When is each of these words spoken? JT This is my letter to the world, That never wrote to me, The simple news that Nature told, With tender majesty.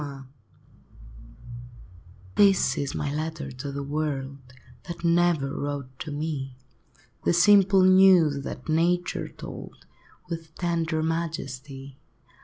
JT 0.01 0.25
This 2.33 2.75
is 2.75 2.95
my 2.95 3.13
letter 3.13 3.51
to 3.51 3.71
the 3.71 3.83
world, 3.83 4.39
That 4.85 5.03
never 5.03 5.53
wrote 5.55 5.99
to 5.99 6.11
me, 6.11 6.57
The 7.23 7.33
simple 7.33 7.83
news 7.83 8.43
that 8.43 8.67
Nature 8.67 9.27
told, 9.27 9.85
With 10.27 10.55
tender 10.55 11.03
majesty. 11.03 11.99